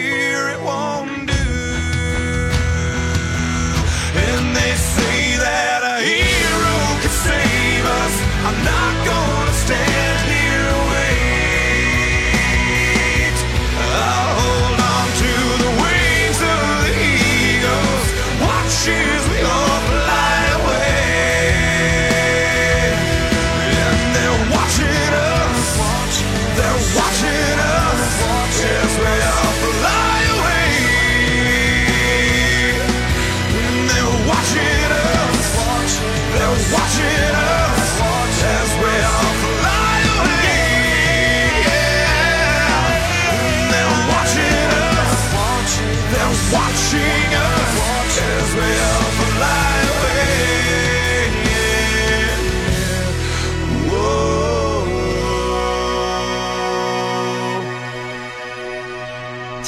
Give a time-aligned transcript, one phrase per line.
[0.00, 1.27] It won't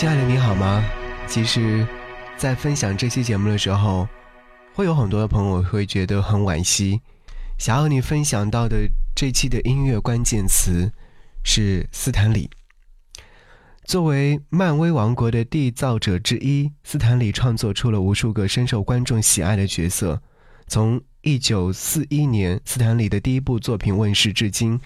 [0.00, 0.82] 亲爱的，你好吗？
[1.26, 1.86] 其实，
[2.34, 4.08] 在分享这期节目的时候，
[4.72, 7.02] 会有很多的朋友会觉得很惋惜。
[7.58, 10.90] 想要你分享到的这期的音乐关键词
[11.44, 12.48] 是斯坦李。
[13.84, 20.22] 作为漫威王国的缔造者之一，斯坦李创作出了无数个深受观众喜爱的角色。
[20.66, 24.80] 从1941年斯坦李的第一部作品问世至今，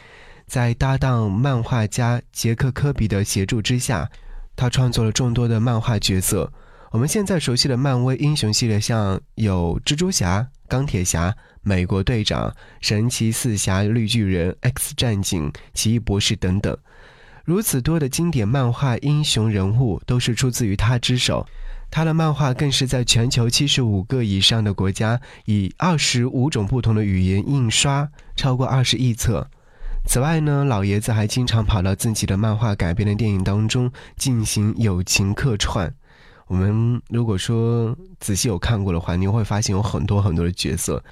[0.48, 4.10] 在搭档漫画家杰克·科比的协助之下，
[4.56, 6.52] 他创作了众多的漫画角色。
[6.90, 16.76] 我们现在熟悉的漫威英雄系列，像有蜘蛛侠、钢铁侠、美国队长、神奇四侠、绿巨人、X 战警、奇异博士等等。
[17.44, 21.46] 如此多的经典漫画英雄人物都是出自于他之手，
[21.90, 29.50] 他的漫画更是在全球七十五个以上的国家，以二十五种不同的语言印刷超过二十亿册。
[30.06, 35.92] 此外呢，老爷子还经常跑到自己的漫画改编的电影当中进行友情客串。
[36.46, 41.02] 我们如果说仔细有看过的话，你会发现有很多很多的角色。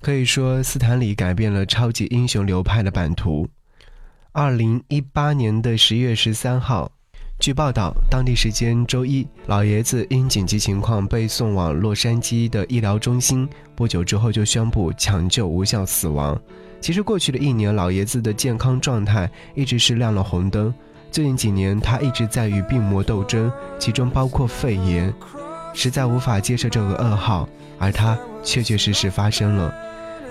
[0.00, 3.48] 可以说，斯坦李改变了超级英雄流派的版图。
[4.32, 6.92] 二零一八年的十一月十三号，
[7.40, 16.40] 据报道，当地时间周一，老爷子因紧急情况被送往洛杉矶的医疗中心，不久之后就宣布抢救无效死亡。
[16.80, 20.72] 其实过去的一年，老爷子的健康状态一直是亮了红灯。
[21.10, 25.12] 最近几年，他一直在与病魔斗争，其中包括肺炎，
[25.74, 27.48] 实在无法接受这个噩耗，
[27.78, 29.74] 而他确确实实发生了。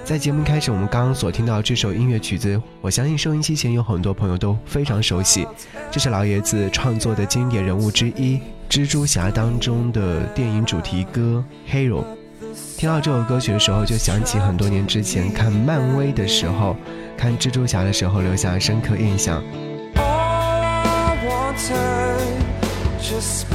[0.05, 5.45] 在节目开始，我们刚刚所听到这首音乐曲子，我相信收音机前有很多朋友都非常熟悉，
[5.91, 8.37] 这是老爷子创作的经典人物之一
[8.69, 12.03] 《蜘蛛侠》当中的电影主题歌《Hero》。
[12.77, 16.75] 听到这首歌曲的时候，就想起很多年之前看漫威的时候，
[17.17, 19.41] 看蜘蛛侠的时候留下深刻印象。
[19.95, 22.37] I wanted
[23.01, 23.45] just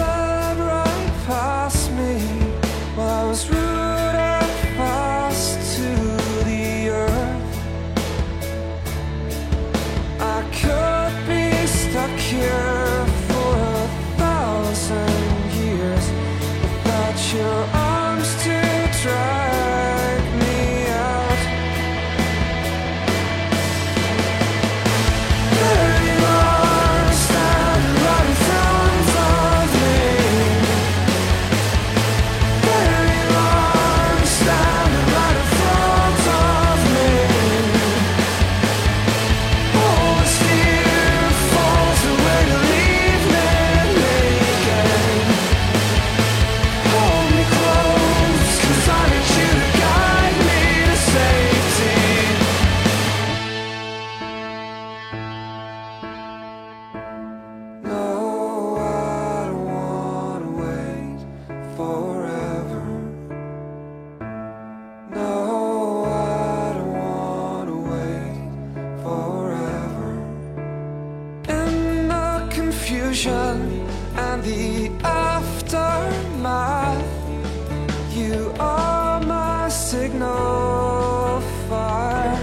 [80.13, 82.39] signal fire.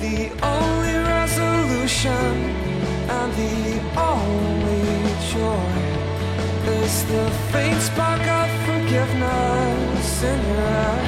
[0.00, 2.34] The only resolution
[3.08, 4.84] and the only
[5.32, 5.74] joy
[6.82, 11.03] is the faint spark of forgiveness in your eye.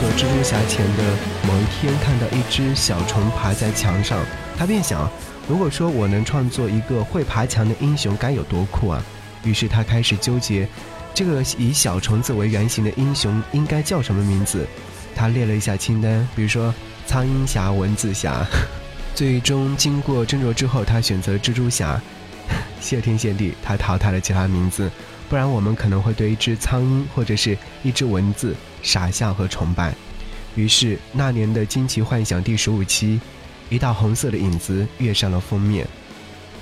[0.00, 1.02] 做蜘蛛侠前的
[1.46, 4.18] 某一天，看到一只小虫爬在墙上，
[4.56, 5.06] 他便想：
[5.46, 9.04] 如果说我能创作一个会爬墙的英雄，该有多酷啊！
[9.44, 10.66] 于是他开始纠结，
[11.12, 14.66] 这个以小虫子为原型的英雄应该叫什么名字。
[15.14, 16.74] 他列了一下清单，比如说
[17.06, 18.46] 苍蝇侠、蚊子侠。
[19.14, 22.00] 最终经过斟酌之后，他选择蜘蛛侠。
[22.80, 24.90] 谢天谢地，他淘汰了其他名字，
[25.30, 29.94] 不然我们可能会对一只苍蝇或者是一只蚊子傻笑和崇拜。
[30.56, 33.20] 于是那年的《惊奇幻想》第十五期，
[33.68, 35.86] 一道红色的影子跃上了封面。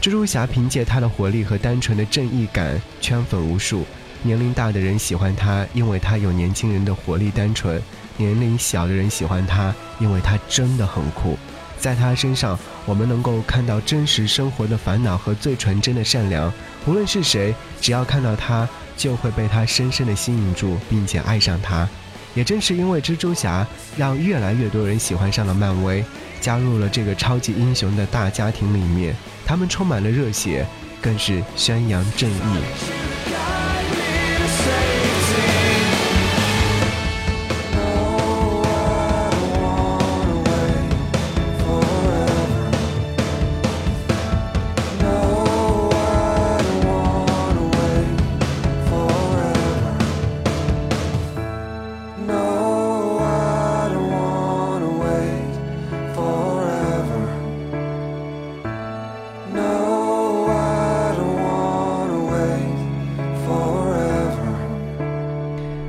[0.02, 3.86] 蜘蛛侠凭借他的活力和单纯的正义感圈粉无数，
[4.22, 7.80] 年龄大的人喜欢他，因为他有年轻人的活力单纯；
[8.18, 11.38] 年龄小的人喜欢他，因为他真的很酷。
[11.80, 16.52] 在他身上，我们能够看到真实生活的烦恼和最纯真的善良。
[16.86, 21.88] 无论是谁，只要看到他，就会被他深深的吸引住，并且爱上他。
[22.34, 23.66] 也正是因为蜘蛛侠，
[23.96, 26.04] 让越来越多人喜欢上了漫威，
[26.40, 29.14] 加入了这个超级英雄的大家庭里面。
[29.46, 30.66] 他们充满了热血，
[31.00, 33.37] 更是宣扬正义。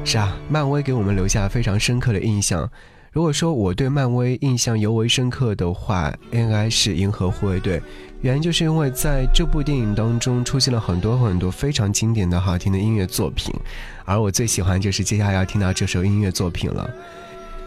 [0.10, 2.68] 是啊，漫威给我们留下非常深刻的印象。
[3.12, 7.80] 如果说我对漫威印象尤为深刻的话，应该是《银河护卫队》，
[8.22, 13.54] 原因就是因为在这部电影当中出现了很多很多非常经典的好听的音乐作品，
[14.04, 16.89] 而我最喜欢就是接下来要听到这首音乐作品了。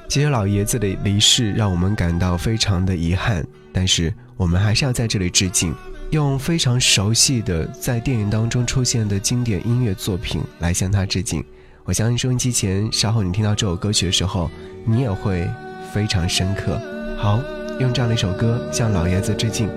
[0.08, 5.72] 其实老爷子的离世让我们感到非常的遗憾，但是我们还是要在这里致敬，
[6.11, 11.44] 用非常熟悉的在电影当中出现的经典音乐作品来向他致敬。
[11.84, 14.48] 我相信收音机前，稍后你听到这首歌曲的时候，
[14.84, 15.50] 你也会
[15.92, 16.80] 非常深刻。
[17.18, 17.40] 好，
[17.80, 19.68] 用这样的一首歌向老爷子致敬。